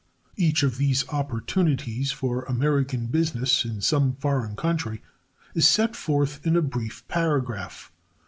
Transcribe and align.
Each 0.35 0.63
of 0.63 0.79
these 0.79 1.07
"opportunities" 1.09 2.11
for 2.11 2.41
American 2.45 3.05
business 3.05 3.65
in 3.65 3.81
some 3.81 4.15
foreign 4.15 4.55
country 4.55 5.03
is 5.53 5.67
set 5.67 5.95
forth 5.95 6.43
in 6.43 6.55
a 6.55 6.61
brief 6.63 7.07
paragraph. 7.07 7.91